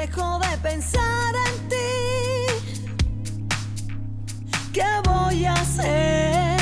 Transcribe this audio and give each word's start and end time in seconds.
dejo 0.00 0.38
de 0.38 0.56
pensar 0.62 1.34
en 1.34 1.68
ti. 1.68 1.76
¿Qué 4.72 4.82
voy 5.04 5.44
a 5.44 5.52
hacer? 5.52 6.58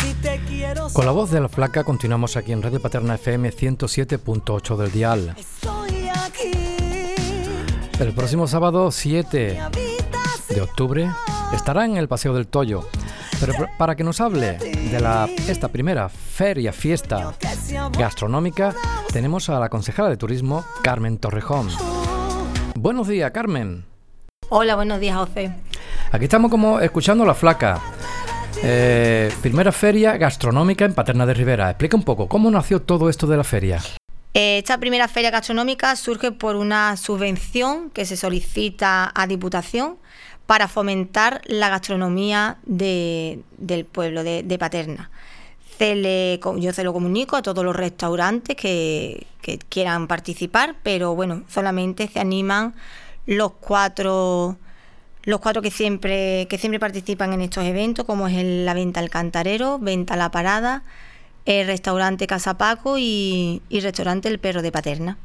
Si 0.00 0.14
te 0.22 0.40
quiero 0.46 0.88
Con 0.92 1.04
la 1.04 1.10
voz 1.10 1.32
de 1.32 1.40
la 1.40 1.48
flaca 1.48 1.82
continuamos 1.82 2.36
aquí 2.36 2.52
en 2.52 2.62
Radio 2.62 2.80
Paterna 2.80 3.16
FM 3.16 3.50
107.8 3.50 4.76
del 4.76 4.92
dial. 4.92 5.34
Estoy 5.36 6.08
aquí. 6.08 6.52
El 7.98 8.12
próximo 8.14 8.46
sábado 8.46 8.92
7 8.92 9.60
de 10.48 10.60
octubre 10.60 11.10
estará 11.52 11.86
en 11.86 11.96
el 11.96 12.06
Paseo 12.06 12.34
del 12.34 12.46
Toyo. 12.46 12.88
Pero 13.40 13.54
para 13.76 13.96
que 13.96 14.04
nos 14.04 14.20
hable 14.20 14.58
de 14.58 15.00
la, 15.00 15.28
esta 15.48 15.68
primera 15.68 16.08
feria, 16.08 16.72
fiesta 16.72 17.34
gastronómica, 17.96 18.74
tenemos 19.12 19.48
a 19.48 19.58
la 19.58 19.68
concejala 19.68 20.08
de 20.08 20.16
turismo 20.16 20.64
Carmen 20.82 21.18
Torrejón. 21.18 21.97
Buenos 22.80 23.08
días, 23.08 23.30
Carmen. 23.32 23.84
Hola, 24.50 24.76
buenos 24.76 25.00
días, 25.00 25.16
José. 25.16 25.52
Aquí 26.12 26.24
estamos 26.24 26.48
como 26.48 26.78
escuchando 26.78 27.24
la 27.24 27.34
flaca. 27.34 27.80
Eh, 28.62 29.32
primera 29.42 29.72
feria 29.72 30.16
gastronómica 30.16 30.84
en 30.84 30.94
Paterna 30.94 31.26
de 31.26 31.34
Rivera. 31.34 31.70
Explica 31.70 31.96
un 31.96 32.04
poco 32.04 32.28
cómo 32.28 32.48
nació 32.52 32.80
todo 32.80 33.08
esto 33.08 33.26
de 33.26 33.36
la 33.36 33.42
feria. 33.44 33.80
Eh, 34.32 34.58
Esta 34.58 34.78
primera 34.78 35.08
feria 35.08 35.30
gastronómica 35.32 35.94
surge 35.96 36.30
por 36.30 36.54
una 36.54 36.96
subvención 36.96 37.90
que 37.90 38.04
se 38.04 38.16
solicita 38.16 39.10
a 39.12 39.26
Diputación 39.26 39.96
para 40.46 40.68
fomentar 40.68 41.40
la 41.46 41.68
gastronomía 41.70 42.58
de- 42.64 43.40
del 43.58 43.84
pueblo 43.86 44.22
de, 44.22 44.44
de 44.44 44.56
Paterna. 44.58 45.10
Yo 45.78 46.72
se 46.72 46.84
lo 46.84 46.92
comunico 46.92 47.36
a 47.36 47.42
todos 47.42 47.64
los 47.64 47.74
restaurantes 47.76 48.56
que, 48.56 49.26
quieran 49.70 50.08
participar, 50.08 50.76
pero 50.82 51.14
bueno, 51.14 51.42
solamente 51.48 52.08
se 52.08 52.20
animan 52.20 52.74
los 53.26 53.52
cuatro 53.52 54.58
los 55.24 55.40
cuatro 55.40 55.62
que 55.62 55.70
siempre 55.70 56.46
que 56.48 56.58
siempre 56.58 56.80
participan 56.80 57.32
en 57.32 57.42
estos 57.42 57.64
eventos, 57.64 58.04
como 58.06 58.28
es 58.28 58.36
el- 58.36 58.64
la 58.66 58.74
venta 58.74 59.00
al 59.00 59.10
cantarero, 59.10 59.78
venta 59.78 60.16
la 60.16 60.30
parada, 60.30 60.82
el 61.44 61.66
restaurante 61.66 62.26
Casa 62.26 62.58
Paco 62.58 62.98
y, 62.98 63.62
y 63.68 63.80
restaurante 63.80 64.28
El 64.28 64.38
Perro 64.38 64.62
de 64.62 64.72
Paterna. 64.72 65.18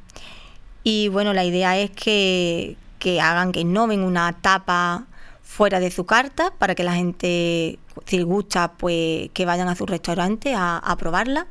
Y 0.83 1.07
bueno, 1.09 1.33
la 1.33 1.45
idea 1.45 1.77
es 1.77 1.91
que, 1.91 2.75
que 2.99 3.21
hagan, 3.21 3.51
que 3.51 3.61
innoven 3.61 4.01
una 4.03 4.33
tapa 4.41 5.05
fuera 5.53 5.79
de 5.79 5.91
su 5.91 6.05
carta 6.05 6.51
para 6.57 6.73
que 6.73 6.83
la 6.83 6.95
gente, 6.95 7.77
si 8.05 8.21
gusta, 8.23 8.73
pues 8.73 9.29
que 9.33 9.45
vayan 9.45 9.67
a 9.67 9.75
su 9.75 9.85
restaurante 9.85 10.55
a, 10.55 10.77
a 10.77 10.97
probarla. 10.97 11.45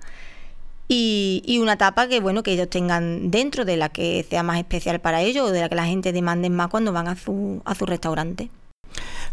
Y, 0.88 1.42
y 1.46 1.58
una 1.58 1.78
tapa 1.78 2.08
que 2.08 2.20
bueno 2.20 2.42
que 2.42 2.52
ellos 2.52 2.68
tengan 2.68 3.30
dentro 3.30 3.64
de 3.64 3.76
la 3.76 3.88
que 3.88 4.26
sea 4.28 4.42
más 4.42 4.58
especial 4.58 5.00
para 5.00 5.22
ellos 5.22 5.48
o 5.48 5.52
de 5.52 5.60
la 5.60 5.68
que 5.68 5.76
la 5.76 5.86
gente 5.86 6.12
demande 6.12 6.50
más 6.50 6.68
cuando 6.68 6.92
van 6.92 7.06
a 7.06 7.16
su, 7.16 7.62
a 7.64 7.74
su 7.76 7.86
restaurante. 7.86 8.50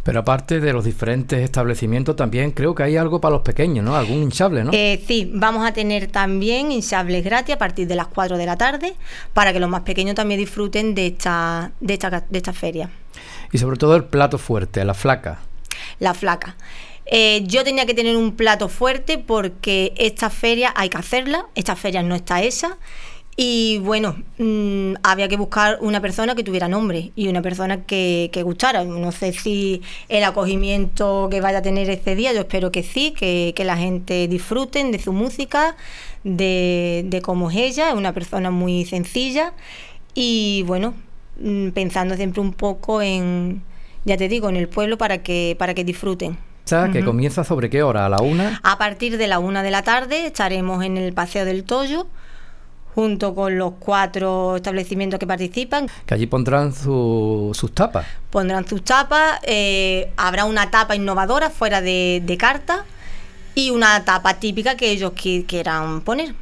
Pero 0.04 0.20
aparte 0.20 0.60
de 0.60 0.72
los 0.72 0.86
diferentes 0.86 1.40
establecimientos, 1.42 2.16
también 2.16 2.52
creo 2.52 2.74
que 2.74 2.84
hay 2.84 2.96
algo 2.96 3.20
para 3.20 3.34
los 3.34 3.42
pequeños, 3.42 3.84
¿no? 3.84 3.96
Algún 3.96 4.24
hinchable, 4.24 4.64
¿no? 4.64 4.72
Eh, 4.72 5.04
sí, 5.06 5.30
vamos 5.34 5.68
a 5.68 5.74
tener 5.74 6.08
también 6.08 6.72
hinchables 6.72 7.26
gratis 7.26 7.56
a 7.56 7.58
partir 7.58 7.88
de 7.88 7.96
las 7.96 8.08
4 8.08 8.38
de 8.38 8.46
la 8.46 8.56
tarde 8.56 8.94
para 9.34 9.52
que 9.52 9.60
los 9.60 9.70
más 9.70 9.82
pequeños 9.82 10.16
también 10.16 10.40
disfruten 10.40 10.96
de 10.96 11.08
esta, 11.08 11.72
de 11.82 11.94
esta, 11.94 12.26
de 12.30 12.38
esta 12.38 12.54
feria, 12.54 12.90
Y 13.52 13.58
sobre 13.58 13.78
todo 13.78 13.96
el 13.96 14.06
plato 14.06 14.38
fuerte, 14.38 14.84
la 14.86 14.94
flaca. 14.94 15.40
la 16.00 16.14
flaca. 16.14 16.56
Eh, 17.12 17.44
yo 17.48 17.64
tenía 17.64 17.86
que 17.88 17.96
tener 17.96 18.16
un 18.16 18.36
plato 18.36 18.70
fuerte 18.70 19.18
porque 19.18 19.94
esta 19.98 20.30
feria 20.30 20.72
hay 20.76 20.90
que 20.90 20.98
hacerla, 20.98 21.48
esta 21.56 21.76
feria 21.76 22.04
no 22.04 22.16
está 22.16 22.44
hecha. 22.44 22.78
Y 23.36 23.80
bueno, 23.80 24.18
mm, 24.38 24.96
había 25.02 25.30
que 25.30 25.38
buscar 25.38 25.78
una 25.82 26.02
persona 26.02 26.36
que 26.36 26.44
tuviera 26.44 26.68
nombre 26.68 27.14
y 27.16 27.30
una 27.30 27.42
persona 27.42 27.86
que, 27.86 28.30
que 28.34 28.44
gustara. 28.44 28.84
No 28.84 29.12
sé 29.14 29.32
si 29.32 29.82
el 30.10 30.24
acogimiento 30.26 31.30
que 31.32 31.40
vaya 31.40 31.60
a 31.60 31.62
tener 31.62 31.90
este 31.90 32.16
día, 32.16 32.34
yo 32.34 32.42
espero 32.42 32.70
que 32.72 32.84
sí, 32.84 33.12
que, 33.12 33.54
que 33.56 33.64
la 33.64 33.78
gente 33.78 34.28
disfruten 34.28 34.92
de 34.92 35.00
su 35.00 35.14
música, 35.14 35.78
de, 36.26 37.06
de 37.08 37.22
cómo 37.22 37.50
es 37.50 37.58
ella, 37.58 37.90
es 37.90 37.96
una 37.96 38.14
persona 38.14 38.52
muy 38.52 38.86
sencilla 38.86 39.54
y 40.14 40.64
bueno, 40.68 40.94
pensando 41.74 42.16
siempre 42.16 42.42
un 42.42 42.54
poco 42.54 43.02
en, 43.02 43.64
ya 44.06 44.18
te 44.18 44.28
digo, 44.28 44.50
en 44.50 44.56
el 44.56 44.68
pueblo 44.68 44.98
para 44.98 45.20
que, 45.24 45.56
para 45.60 45.74
que 45.74 45.84
disfruten. 45.84 46.38
Que 46.94 47.04
comienza 47.04 47.44
sobre 47.44 47.68
qué 47.72 47.82
hora? 47.82 48.06
¿A 48.06 48.10
la 48.10 48.22
una? 48.22 48.60
A 48.64 48.78
partir 48.78 49.18
de 49.18 49.26
la 49.28 49.40
una 49.40 49.64
de 49.64 49.72
la 49.72 49.82
tarde 49.82 50.28
estaremos 50.28 50.84
en 50.84 50.98
el 50.98 51.14
Paseo 51.14 51.44
del 51.44 51.64
Toyo, 51.64 52.06
junto 52.94 53.34
con 53.34 53.58
los 53.58 53.74
cuatro 53.80 54.58
establecimientos 54.58 55.20
que 55.20 55.26
participan. 55.26 55.88
Que 56.06 56.14
allí 56.14 56.28
pondrán 56.28 56.72
su- 56.74 57.52
sus 57.56 57.74
tapas. 57.74 58.06
Pondrán 58.30 58.68
sus 58.68 58.84
tapas, 58.84 59.40
eh, 59.44 60.12
habrá 60.16 60.46
una 60.46 60.70
tapa 60.70 60.96
innovadora 60.96 61.50
fuera 61.50 61.82
de, 61.82 62.22
de 62.24 62.38
carta 62.38 62.86
y 63.56 63.72
una 63.72 64.06
tapa 64.06 64.36
típica 64.36 64.76
que 64.76 64.92
ellos 64.92 65.14
qui- 65.14 65.46
quieran 65.48 66.02
poner. 66.02 66.36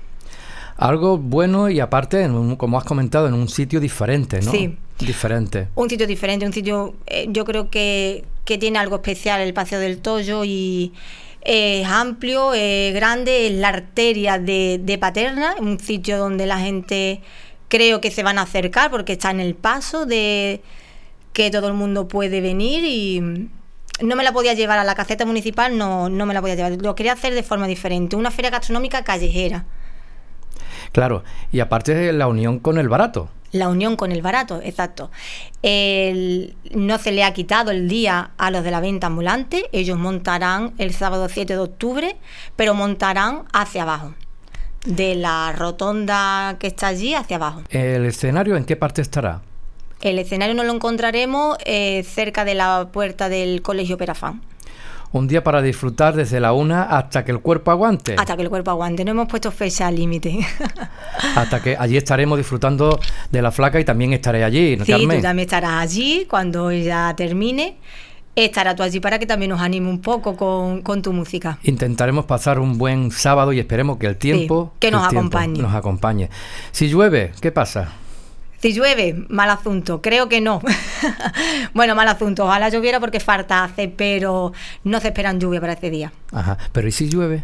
Algo 0.78 1.18
bueno 1.18 1.70
y 1.70 1.80
aparte, 1.80 2.22
en 2.24 2.32
un- 2.34 2.56
como 2.56 2.78
has 2.78 2.84
comentado, 2.86 3.28
en 3.28 3.34
un 3.34 3.50
sitio 3.50 3.80
diferente, 3.80 4.42
¿no? 4.42 4.52
Sí. 4.52 4.78
Diferente. 5.00 5.68
Un 5.76 5.90
sitio 5.90 6.08
diferente, 6.08 6.46
un 6.46 6.54
sitio, 6.54 6.96
eh, 7.06 7.28
yo 7.30 7.46
creo 7.46 7.70
que, 7.70 8.24
que 8.46 8.58
tiene 8.58 8.80
algo 8.80 8.96
especial 8.96 9.42
el 9.42 9.54
Paseo 9.54 9.80
del 9.80 10.00
Toyo 10.00 10.44
y 10.44 10.92
es 11.42 11.86
amplio, 11.88 12.54
es 12.56 12.94
grande, 12.96 13.48
es 13.48 13.54
la 13.54 13.70
arteria 13.70 14.40
de, 14.40 14.80
de 14.84 14.98
Paterna, 14.98 15.56
un 15.60 15.80
sitio 15.80 16.18
donde 16.18 16.46
la 16.48 16.60
gente 16.60 17.22
creo 17.70 18.02
que 18.02 18.10
se 18.12 18.24
van 18.24 18.38
a 18.40 18.44
acercar 18.44 18.90
porque 18.90 19.14
está 19.14 19.30
en 19.32 19.40
el 19.40 19.54
paso 19.54 20.06
de 20.08 20.62
que 21.34 21.52
todo 21.52 21.68
el 21.68 21.74
mundo 21.76 22.08
puede 22.08 22.42
venir 22.42 22.84
y 22.84 23.20
no 24.02 24.16
me 24.16 24.24
la 24.24 24.32
podía 24.32 24.54
llevar 24.56 24.80
a 24.80 24.84
la 24.84 24.96
caseta 24.96 25.26
municipal, 25.26 25.78
no, 25.78 26.10
no 26.10 26.26
me 26.26 26.34
la 26.34 26.42
podía 26.42 26.56
llevar, 26.56 26.72
lo 26.82 26.96
quería 26.96 27.14
hacer 27.14 27.34
de 27.36 27.44
forma 27.44 27.68
diferente, 27.68 28.16
una 28.16 28.32
feria 28.32 28.50
gastronómica 28.50 29.04
callejera. 29.04 29.66
Claro. 30.92 31.24
Y 31.52 31.60
aparte 31.60 31.94
de 31.94 32.14
la 32.14 32.28
unión 32.28 32.60
con 32.60 32.78
el 32.78 32.90
barato. 32.90 33.30
La 33.54 33.70
unión 33.70 33.96
con 33.96 34.12
el 34.12 34.22
barato, 34.22 34.60
exacto. 34.62 35.10
El- 35.62 36.56
no 36.74 36.98
se 36.98 37.12
le 37.12 37.24
ha 37.24 37.34
quitado 37.34 37.72
el 37.72 37.88
día 37.88 38.32
a 38.38 38.52
los 38.52 38.64
de 38.64 38.72
la 38.72 38.80
venta 38.82 39.08
ambulante. 39.08 39.66
Ellos 39.72 39.98
montarán 39.98 40.74
el 40.78 40.94
sábado 40.94 41.28
7 41.30 41.54
de 41.54 41.60
octubre, 41.60 42.18
pero 42.56 42.74
montarán 42.74 43.44
hacia 43.54 43.84
abajo. 43.84 44.14
De 44.86 45.16
la 45.16 45.54
rotonda 45.54 46.58
que 46.60 46.68
está 46.68 46.88
allí 46.88 47.14
hacia 47.14 47.38
abajo. 47.38 47.62
¿El 47.70 48.06
escenario 48.06 48.56
en 48.56 48.64
qué 48.66 48.76
parte 48.76 49.02
estará? 49.02 49.42
El 50.02 50.20
escenario 50.20 50.54
nos 50.54 50.66
lo 50.66 50.74
encontraremos 50.74 51.58
eh, 51.66 52.04
cerca 52.04 52.46
de 52.46 52.54
la 52.54 52.90
puerta 52.92 53.30
del 53.30 53.62
Colegio 53.62 53.98
Perafán. 53.98 54.42
Un 55.14 55.28
día 55.28 55.44
para 55.44 55.62
disfrutar 55.62 56.16
desde 56.16 56.40
la 56.40 56.52
una 56.54 56.84
hasta 56.84 57.24
que 57.24 57.32
el 57.32 57.40
cuerpo 57.40 57.72
aguante. 57.72 58.16
Hasta 58.18 58.36
que 58.36 58.44
el 58.44 58.50
cuerpo 58.50 58.72
aguante. 58.72 59.06
No 59.06 59.12
hemos 59.12 59.28
puesto 59.28 59.52
fecha 59.52 59.90
límite. 59.90 60.40
Hasta 61.36 61.62
que 61.62 61.78
allí 61.78 61.96
estaremos 61.98 62.38
disfrutando 62.38 63.00
de 63.32 63.42
la 63.42 63.52
flaca 63.52 63.80
y 63.80 63.86
también 63.86 64.14
estaré 64.14 64.44
allí, 64.44 64.76
¿no, 64.76 64.86
Sí, 64.86 64.92
Carmen? 64.92 65.18
tú 65.18 65.24
también 65.24 65.46
estarás 65.48 65.82
allí 65.82 66.26
cuando 66.30 66.72
ya 66.72 67.14
termine. 67.16 67.78
Estarás 68.36 68.76
tú 68.76 68.84
allí 68.84 69.00
para 69.00 69.18
que 69.18 69.26
también 69.26 69.50
nos 69.50 69.62
anime 69.62 69.90
un 69.90 70.00
poco 70.00 70.36
con, 70.36 70.82
con 70.84 71.02
tu 71.02 71.12
música. 71.12 71.58
Intentaremos 71.64 72.26
pasar 72.26 72.60
un 72.60 72.78
buen 72.78 73.10
sábado 73.10 73.52
y 73.54 73.60
esperemos 73.60 73.98
que 73.98 74.06
el 74.06 74.18
tiempo, 74.18 74.74
que 74.80 74.92
nos 74.92 75.08
acompañe. 75.08 75.60
nos 75.60 75.74
acompañe. 75.74 76.30
Si 76.72 76.88
llueve, 76.90 77.32
¿qué 77.42 77.52
pasa? 77.52 77.94
Si 78.68 78.74
llueve, 78.74 79.16
mal 79.30 79.50
asunto, 79.50 80.02
creo 80.02 80.28
que 80.28 80.42
no. 80.42 80.60
bueno, 81.74 81.96
mal 81.96 82.06
asunto, 82.10 82.44
ojalá 82.44 82.68
lloviera 82.68 83.00
porque 83.00 83.22
falta 83.22 83.64
hace, 83.64 83.88
pero 83.88 84.52
no 84.84 85.00
se 85.00 85.08
esperan 85.08 85.40
lluvia 85.40 85.62
para 85.62 85.72
ese 85.72 85.90
día. 85.90 86.12
Ajá. 86.34 86.58
Pero 86.74 86.86
¿y 86.86 86.92
si 86.92 87.08
llueve? 87.08 87.44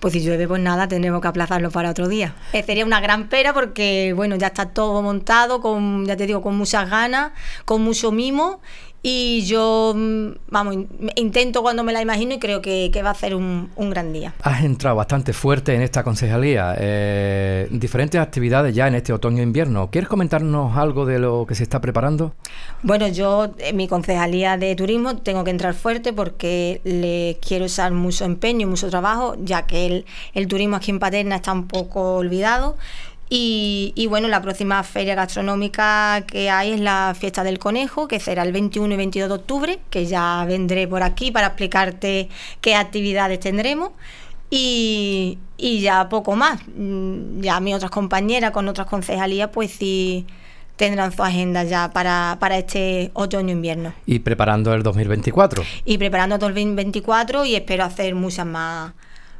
Pues 0.00 0.14
si 0.14 0.20
llueve, 0.22 0.48
pues 0.48 0.62
nada, 0.62 0.88
tendremos 0.88 1.20
que 1.20 1.28
aplazarlo 1.28 1.70
para 1.70 1.90
otro 1.90 2.08
día. 2.08 2.34
Eh, 2.54 2.62
sería 2.62 2.86
una 2.86 3.02
gran 3.02 3.28
pena 3.28 3.52
porque, 3.52 4.14
bueno, 4.16 4.36
ya 4.36 4.46
está 4.46 4.70
todo 4.70 5.02
montado, 5.02 5.60
con, 5.60 6.06
ya 6.06 6.16
te 6.16 6.26
digo, 6.26 6.40
con 6.40 6.56
muchas 6.56 6.88
ganas, 6.88 7.32
con 7.66 7.82
mucho 7.82 8.10
mimo. 8.10 8.62
Y 9.04 9.44
yo, 9.46 9.94
mm, 9.96 10.26
vamos, 10.48 10.74
in- 10.74 10.88
intento 11.16 11.60
cuando 11.62 11.82
me 11.82 11.92
la 11.92 12.00
imagino 12.00 12.34
y 12.34 12.38
creo 12.38 12.62
que, 12.62 12.90
que 12.92 13.02
va 13.02 13.10
a 13.10 13.14
ser 13.14 13.34
un, 13.34 13.70
un 13.74 13.90
gran 13.90 14.12
día. 14.12 14.32
Has 14.42 14.62
entrado 14.62 14.94
bastante 14.96 15.32
fuerte 15.32 15.74
en 15.74 15.82
esta 15.82 16.04
concejalía. 16.04 16.76
eh, 16.78 17.66
diferentes 17.70 18.20
actividades 18.20 18.74
ya 18.74 18.86
en 18.86 18.94
este 18.94 19.12
otoño-invierno. 19.12 19.90
¿Quieres 19.90 20.08
comentarnos 20.08 20.76
algo 20.76 21.04
de 21.04 21.18
lo 21.18 21.46
que 21.48 21.54
se 21.56 21.64
está 21.64 21.80
preparando? 21.80 22.34
Bueno, 22.82 23.08
yo 23.08 23.50
en 23.58 23.76
mi 23.76 23.88
concejalía 23.88 24.56
de 24.56 24.74
turismo 24.76 25.16
tengo 25.16 25.42
que 25.42 25.50
entrar 25.50 25.74
fuerte 25.74 26.12
porque 26.12 26.80
le 26.84 27.38
quiero 27.46 27.64
usar 27.64 27.92
mucho 27.92 28.24
empeño 28.24 28.62
y 28.62 28.70
mucho 28.70 28.88
trabajo, 28.88 29.36
ya 29.42 29.66
que 29.66 29.86
el, 29.86 30.04
el 30.34 30.46
turismo 30.46 30.76
aquí 30.76 30.90
en 30.92 30.98
Paterna 31.00 31.36
está 31.36 31.52
un 31.52 31.66
poco 31.66 32.16
olvidado. 32.16 32.76
Y, 33.34 33.94
y 33.96 34.08
bueno, 34.08 34.28
la 34.28 34.42
próxima 34.42 34.82
feria 34.82 35.14
gastronómica 35.14 36.22
que 36.26 36.50
hay 36.50 36.72
es 36.72 36.80
la 36.80 37.16
fiesta 37.18 37.42
del 37.42 37.58
conejo, 37.58 38.06
que 38.06 38.20
será 38.20 38.42
el 38.42 38.52
21 38.52 38.92
y 38.92 38.96
22 38.98 39.30
de 39.30 39.34
octubre, 39.34 39.78
que 39.88 40.04
ya 40.04 40.44
vendré 40.46 40.86
por 40.86 41.02
aquí 41.02 41.30
para 41.30 41.46
explicarte 41.46 42.28
qué 42.60 42.74
actividades 42.74 43.40
tendremos. 43.40 43.92
Y, 44.50 45.38
y 45.56 45.80
ya 45.80 46.10
poco 46.10 46.36
más. 46.36 46.60
Mm, 46.76 47.40
Ya 47.40 47.58
mis 47.60 47.74
otras 47.74 47.90
compañeras 47.90 48.50
con 48.50 48.68
otras 48.68 48.86
concejalías, 48.86 49.48
pues 49.50 49.70
sí 49.70 50.26
tendrán 50.76 51.10
su 51.10 51.22
agenda 51.22 51.64
ya 51.64 51.90
para, 51.90 52.36
para 52.38 52.58
este 52.58 53.12
otoño-invierno. 53.14 53.94
Y 54.04 54.18
preparando 54.18 54.74
el 54.74 54.82
2024. 54.82 55.62
Y 55.86 55.96
preparando 55.96 56.34
el 56.34 56.40
2024 56.40 57.46
y 57.46 57.54
espero 57.54 57.84
hacer 57.84 58.14
muchas 58.14 58.44
más, 58.44 58.92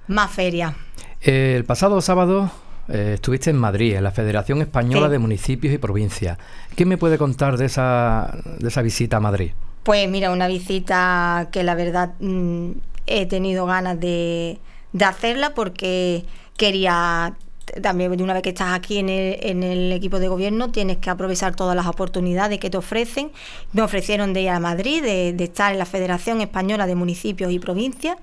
más 0.06 0.30
ferias. 0.30 0.72
El 1.20 1.66
pasado 1.66 2.00
sábado 2.00 2.50
eh, 2.88 3.12
estuviste 3.14 3.50
en 3.50 3.56
Madrid, 3.56 3.94
en 3.94 4.05
la 4.05 4.11
Federación 4.11 4.61
Española 4.61 5.08
de 5.08 5.19
Municipios 5.19 5.73
y 5.73 5.79
Provincias. 5.79 6.38
¿Qué 6.75 6.84
me 6.84 6.99
puede 6.99 7.19
contar 7.19 7.56
de 7.56 7.67
esa, 7.67 8.37
de 8.58 8.69
esa 8.69 8.82
visita 8.82 9.19
a 9.19 9.20
Madrid? 9.20 9.52
Pues 9.82 10.08
mira, 10.08 10.31
una 10.31 10.49
visita 10.49 11.49
que 11.52 11.62
la 11.62 11.75
verdad 11.75 12.14
mm, 12.20 12.70
he 13.06 13.26
tenido 13.26 13.67
ganas 13.67 13.99
de, 14.00 14.58
de 14.93 15.05
hacerla 15.05 15.55
porque 15.55 16.25
quería 16.56 17.34
también 17.81 18.20
una 18.20 18.34
vez 18.34 18.43
que 18.43 18.50
estás 18.50 18.73
aquí 18.73 18.99
en 18.99 19.08
el, 19.08 19.38
en 19.40 19.62
el, 19.62 19.93
equipo 19.93 20.19
de 20.19 20.29
gobierno 20.29 20.70
tienes 20.70 20.99
que 20.99 21.08
aprovechar 21.11 21.55
todas 21.55 21.76
las 21.76 21.87
oportunidades 21.87 22.58
que 22.58 22.69
te 22.69 22.76
ofrecen. 22.76 23.31
Me 23.73 23.82
ofrecieron 23.82 24.32
de 24.32 24.43
ir 24.43 24.50
a 24.50 24.61
Madrid, 24.61 25.02
de, 25.02 25.32
de, 25.32 25.44
estar 25.44 25.73
en 25.73 25.79
la 25.79 25.87
Federación 25.87 26.40
Española 26.40 26.87
de 26.87 26.94
Municipios 26.94 27.52
y 27.52 27.58
Provincias 27.58 28.17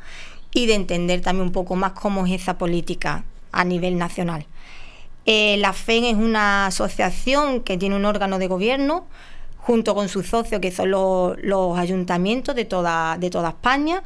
y 0.54 0.66
de 0.66 0.76
entender 0.76 1.22
también 1.22 1.48
un 1.48 1.54
poco 1.54 1.76
más 1.76 1.94
cómo 1.94 2.26
es 2.26 2.42
esa 2.42 2.58
política 2.58 3.24
a 3.51 3.63
nivel 3.63 3.98
nacional. 3.98 4.46
Eh, 5.25 5.57
la 5.57 5.74
FEN 5.74 6.06
es 6.06 6.16
una 6.16 6.68
asociación 6.68 7.62
que 7.62 7.78
tiene 7.78 7.96
un 7.96 8.06
órgano 8.06 8.40
de 8.40 8.48
gobierno 8.48 9.06
junto 9.57 9.94
con 9.94 10.10
sus 10.10 10.28
socios, 10.28 10.62
que 10.62 10.72
son 10.72 10.90
los, 10.90 11.78
ayuntamientos 11.78 12.56
de 12.56 12.66
toda, 12.66 13.18
de 13.19 13.30
toda 13.30 13.50
España. 13.50 14.01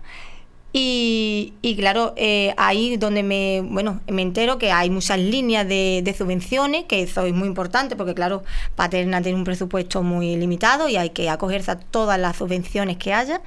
Y, 0.75 1.53
y 1.61 1.75
claro, 1.75 2.13
eh, 2.17 2.53
ahí 2.57 2.97
donde 2.97 3.21
me, 3.21 3.61
bueno, 3.61 4.01
me 4.07 4.23
entero 4.23 4.57
que 4.57 4.71
hay 4.71 4.89
muchas 4.89 5.19
líneas 5.19 5.67
de, 5.67 6.01
de, 6.03 6.13
subvenciones, 6.15 6.85
que 6.85 7.03
eso 7.03 7.25
es 7.25 7.33
muy 7.33 7.47
importante 7.47 7.95
porque 7.95 8.15
claro, 8.15 8.43
Paterna 8.75 9.21
tiene 9.21 9.37
un 9.37 9.43
presupuesto 9.43 10.01
muy 10.01 10.35
limitado 10.35 10.89
y 10.89 10.97
hay 10.97 11.11
que 11.11 11.29
acogerse 11.29 11.69
a 11.69 11.79
todas 11.79 12.19
las 12.19 12.37
subvenciones 12.37 12.97
que 12.97 13.13
haya. 13.13 13.41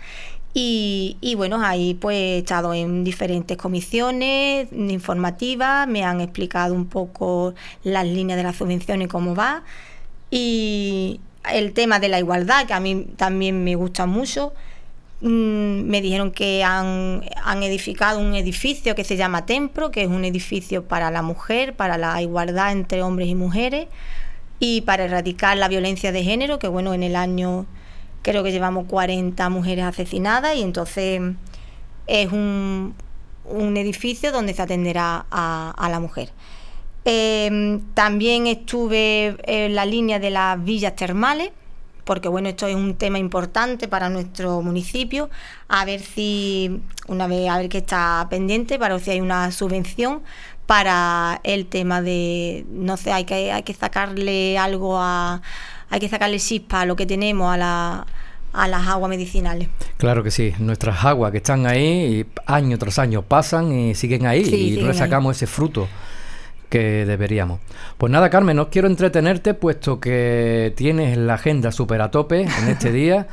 Y, 0.58 1.18
y, 1.20 1.34
bueno, 1.34 1.62
ahí 1.62 1.92
pues 1.92 2.16
he 2.16 2.38
estado 2.38 2.72
en 2.72 3.04
diferentes 3.04 3.58
comisiones 3.58 4.68
informativas, 4.72 5.86
me 5.86 6.02
han 6.02 6.22
explicado 6.22 6.72
un 6.72 6.86
poco 6.86 7.54
las 7.84 8.06
líneas 8.06 8.38
de 8.38 8.42
las 8.42 8.56
subvenciones, 8.56 9.08
cómo 9.08 9.34
va. 9.34 9.64
Y 10.30 11.20
el 11.52 11.74
tema 11.74 12.00
de 12.00 12.08
la 12.08 12.18
igualdad, 12.20 12.66
que 12.66 12.72
a 12.72 12.80
mí 12.80 13.06
también 13.18 13.64
me 13.64 13.74
gusta 13.74 14.06
mucho. 14.06 14.54
Mm, 15.20 15.82
me 15.90 16.00
dijeron 16.00 16.30
que 16.30 16.64
han, 16.64 17.22
han, 17.44 17.62
edificado 17.62 18.18
un 18.18 18.34
edificio 18.34 18.94
que 18.94 19.04
se 19.04 19.18
llama 19.18 19.44
Tempro, 19.44 19.90
que 19.90 20.04
es 20.04 20.08
un 20.08 20.24
edificio 20.24 20.84
para 20.84 21.10
la 21.10 21.20
mujer, 21.20 21.76
para 21.76 21.98
la 21.98 22.22
igualdad 22.22 22.72
entre 22.72 23.02
hombres 23.02 23.28
y 23.28 23.34
mujeres 23.34 23.88
y 24.58 24.80
para 24.80 25.04
erradicar 25.04 25.58
la 25.58 25.68
violencia 25.68 26.12
de 26.12 26.22
género, 26.24 26.58
que 26.58 26.68
bueno, 26.68 26.94
en 26.94 27.02
el 27.02 27.14
año 27.14 27.66
creo 28.26 28.42
que 28.42 28.50
llevamos 28.50 28.86
40 28.88 29.48
mujeres 29.50 29.84
asesinadas 29.84 30.56
y 30.56 30.62
entonces 30.62 31.22
es 32.08 32.32
un, 32.32 32.92
un 33.44 33.76
edificio 33.76 34.32
donde 34.32 34.52
se 34.52 34.62
atenderá 34.62 35.26
a, 35.30 35.88
la 35.88 36.00
mujer. 36.00 36.32
Eh, 37.04 37.78
también 37.94 38.48
estuve 38.48 39.36
en 39.44 39.76
la 39.76 39.86
línea 39.86 40.18
de 40.18 40.30
las 40.30 40.62
villas 40.62 40.96
termales, 40.96 41.52
porque 42.02 42.26
bueno, 42.28 42.48
esto 42.48 42.66
es 42.66 42.74
un 42.74 42.96
tema 42.96 43.20
importante 43.20 43.86
para 43.86 44.08
nuestro 44.08 44.60
municipio, 44.60 45.30
a 45.68 45.84
ver 45.84 46.00
si, 46.00 46.82
una 47.06 47.28
vez, 47.28 47.48
a 47.48 47.58
ver 47.58 47.68
qué 47.68 47.78
está 47.78 48.26
pendiente, 48.28 48.76
para 48.76 48.94
ver 48.94 49.04
si 49.04 49.12
hay 49.12 49.20
una 49.20 49.52
subvención 49.52 50.22
para 50.66 51.40
el 51.44 51.66
tema 51.66 52.02
de, 52.02 52.66
no 52.70 52.96
sé, 52.96 53.12
hay 53.12 53.24
que, 53.24 53.52
hay 53.52 53.62
que 53.62 53.72
sacarle 53.72 54.58
algo 54.58 54.98
a, 54.98 55.42
hay 55.90 56.00
que 56.00 56.08
sacarle 56.08 56.38
chispa 56.38 56.82
a 56.82 56.86
lo 56.86 56.96
que 56.96 57.06
tenemos, 57.06 57.52
a 57.52 57.56
la 57.56 58.06
a 58.56 58.68
las 58.68 58.88
aguas 58.88 59.10
medicinales. 59.10 59.68
Claro 59.98 60.22
que 60.24 60.30
sí, 60.30 60.54
nuestras 60.58 61.04
aguas 61.04 61.30
que 61.30 61.38
están 61.38 61.66
ahí 61.66 62.24
año 62.46 62.78
tras 62.78 62.98
año 62.98 63.20
pasan 63.20 63.70
y 63.70 63.94
siguen 63.94 64.26
ahí 64.26 64.44
sí, 64.46 64.74
y 64.74 64.80
no 64.80 64.88
le 64.88 64.94
sacamos 64.94 65.30
ahí. 65.30 65.36
ese 65.36 65.46
fruto 65.46 65.88
que 66.70 67.04
deberíamos. 67.04 67.60
Pues 67.98 68.10
nada, 68.10 68.30
Carmen, 68.30 68.56
no 68.56 68.70
quiero 68.70 68.88
entretenerte 68.88 69.54
puesto 69.54 70.00
que 70.00 70.72
tienes 70.74 71.18
la 71.18 71.34
agenda 71.34 71.70
súper 71.70 72.00
a 72.00 72.10
tope 72.10 72.42
en 72.42 72.68
este 72.68 72.92
día 72.92 73.28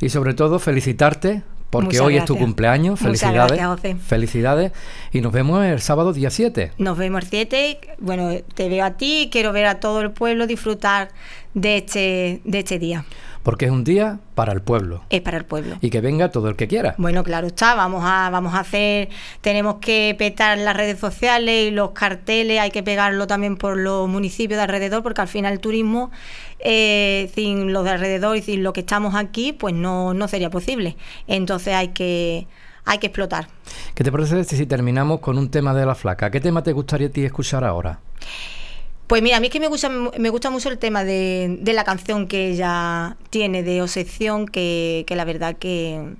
y 0.00 0.08
sobre 0.08 0.34
todo 0.34 0.58
felicitarte 0.60 1.42
porque 1.70 1.86
Muchas 1.86 2.00
hoy 2.00 2.14
gracias. 2.14 2.30
es 2.30 2.36
tu 2.36 2.44
cumpleaños. 2.44 3.00
Felicidades. 3.00 3.52
Gracias, 3.52 3.68
José. 3.68 3.96
Felicidades. 3.96 4.72
Y 5.12 5.20
nos 5.20 5.32
vemos 5.32 5.64
el 5.64 5.80
sábado 5.80 6.12
día 6.12 6.30
7. 6.30 6.72
Nos 6.78 6.98
vemos 6.98 7.22
el 7.22 7.28
7. 7.28 7.78
Bueno, 7.98 8.30
te 8.54 8.68
veo 8.68 8.84
a 8.84 8.92
ti, 8.92 9.28
quiero 9.30 9.52
ver 9.52 9.66
a 9.66 9.80
todo 9.80 10.00
el 10.00 10.10
pueblo 10.10 10.46
disfrutar 10.46 11.10
de 11.54 11.78
este, 11.78 12.40
de 12.44 12.58
este 12.58 12.78
día. 12.78 13.04
Porque 13.42 13.64
es 13.64 13.70
un 13.70 13.84
día 13.84 14.18
para 14.34 14.52
el 14.52 14.60
pueblo. 14.60 15.02
Es 15.08 15.22
para 15.22 15.38
el 15.38 15.44
pueblo. 15.44 15.76
Y 15.80 15.90
que 15.90 16.00
venga 16.00 16.30
todo 16.30 16.48
el 16.48 16.56
que 16.56 16.68
quiera. 16.68 16.94
Bueno, 16.98 17.24
claro 17.24 17.46
está, 17.46 17.74
vamos 17.74 18.02
a, 18.04 18.28
vamos 18.30 18.54
a 18.54 18.60
hacer, 18.60 19.08
tenemos 19.40 19.76
que 19.76 20.14
petar 20.18 20.58
las 20.58 20.76
redes 20.76 20.98
sociales 20.98 21.68
y 21.68 21.70
los 21.70 21.90
carteles, 21.90 22.60
hay 22.60 22.70
que 22.70 22.82
pegarlo 22.82 23.26
también 23.26 23.56
por 23.56 23.76
los 23.76 24.08
municipios 24.08 24.58
de 24.58 24.64
alrededor, 24.64 25.02
porque 25.02 25.22
al 25.22 25.28
final 25.28 25.54
el 25.54 25.60
turismo, 25.60 26.10
eh, 26.58 27.30
sin 27.34 27.72
los 27.72 27.84
de 27.84 27.90
alrededor 27.90 28.36
y 28.36 28.42
sin 28.42 28.62
lo 28.62 28.72
que 28.72 28.80
estamos 28.80 29.14
aquí, 29.14 29.52
pues 29.52 29.74
no, 29.74 30.12
no 30.12 30.28
sería 30.28 30.50
posible. 30.50 30.96
Entonces 31.26 31.74
hay 31.74 31.88
que, 31.88 32.46
hay 32.84 32.98
que 32.98 33.06
explotar. 33.06 33.48
¿Qué 33.94 34.04
te 34.04 34.12
parece 34.12 34.44
si 34.44 34.66
terminamos 34.66 35.20
con 35.20 35.38
un 35.38 35.50
tema 35.50 35.72
de 35.72 35.86
la 35.86 35.94
flaca? 35.94 36.30
¿Qué 36.30 36.40
tema 36.40 36.62
te 36.62 36.72
gustaría 36.72 37.08
a 37.08 37.10
ti 37.10 37.24
escuchar 37.24 37.64
ahora? 37.64 38.00
Pues 39.10 39.22
mira, 39.22 39.36
a 39.38 39.40
mí 39.40 39.48
es 39.48 39.52
que 39.52 39.58
me 39.60 39.66
gusta, 39.66 39.88
me 39.90 40.28
gusta 40.30 40.48
mucho 40.50 40.68
el 40.70 40.78
tema 40.78 41.02
de, 41.04 41.58
de 41.60 41.72
la 41.72 41.82
canción 41.84 42.28
que 42.28 42.50
ella 42.50 43.16
tiene 43.28 43.62
de 43.64 43.82
Obsesión, 43.82 44.46
que, 44.46 45.04
que 45.06 45.16
la 45.16 45.24
verdad 45.24 45.56
que, 45.58 46.14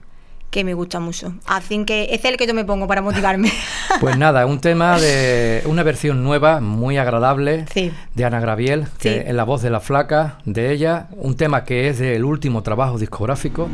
que 0.51 0.65
me 0.65 0.75
gusta 0.75 0.99
mucho. 0.99 1.33
Así 1.47 1.85
que 1.85 2.09
es 2.11 2.25
el 2.25 2.37
que 2.37 2.49
yo 2.49 2.53
me 2.53 2.65
pongo 2.65 2.89
para 2.89 3.01
motivarme. 3.01 3.53
Pues 4.01 4.17
nada, 4.17 4.47
un 4.47 4.61
tema 4.61 4.99
de 5.01 5.63
una 5.67 5.83
versión 5.85 6.23
nueva, 6.25 6.61
muy 6.61 6.97
agradable, 6.97 7.65
sí. 7.73 7.93
de 8.15 8.25
Ana 8.25 8.41
Graviel, 8.41 8.87
que 8.99 9.15
Sí. 9.23 9.23
en 9.29 9.37
la 9.37 9.45
voz 9.45 9.63
de 9.63 9.71
la 9.71 9.81
flaca, 9.81 10.39
de 10.45 10.73
ella, 10.73 11.09
un 11.13 11.37
tema 11.37 11.65
que 11.65 11.89
es 11.89 11.99
del 11.99 12.25
último 12.25 12.63
trabajo 12.63 12.99
discográfico. 12.99 13.69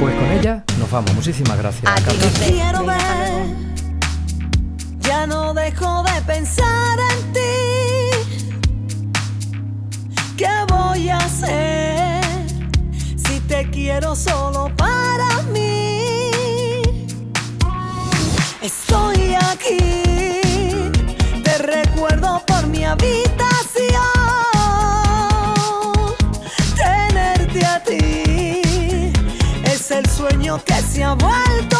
Pues 0.00 0.14
con 0.16 0.30
ella 0.32 0.64
nos 0.80 0.90
vamos. 0.90 1.14
Muchísimas 1.14 1.56
gracias. 1.58 1.84
A 1.86 1.94
ti, 1.96 2.50
quiero 2.52 2.84
ver. 2.84 2.98
Ya 5.00 5.26
no 5.26 5.54
dejo 5.54 6.02
de 6.02 6.22
pensar 6.26 6.98
en 6.98 7.32
ti. 7.32 7.40
Quiero 13.84 14.16
solo 14.16 14.70
para 14.76 15.42
mí? 15.52 16.30
Estoy 18.62 19.34
aquí, 19.34 20.90
te 21.42 21.58
recuerdo 21.58 22.42
por 22.46 22.66
mi 22.68 22.82
habitación. 22.82 24.02
Tenerte 26.74 27.66
a 27.66 27.82
ti 27.82 29.12
es 29.64 29.90
el 29.90 30.06
sueño 30.08 30.62
que 30.64 30.80
se 30.80 31.04
ha 31.04 31.12
vuelto 31.12 31.73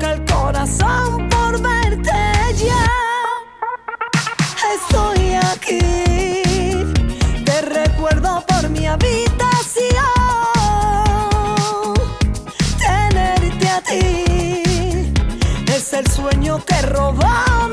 desboca 0.00 0.12
el 0.12 0.24
corazón 0.24 1.28
por 1.28 1.60
verte 1.60 2.12
ya. 2.56 2.86
aquí. 5.52 5.78
Te 7.44 7.60
recuerdo 7.62 8.44
por 8.46 8.68
mi 8.70 8.86
habitación. 8.86 10.04
Tenerte 12.78 13.68
a 13.68 13.80
ti 13.82 15.12
es 15.66 15.92
el 15.92 16.06
sueño 16.10 16.64
que 16.64 16.82
corazón. 16.82 17.69